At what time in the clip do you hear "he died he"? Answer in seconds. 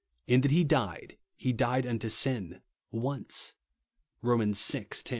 0.49-1.53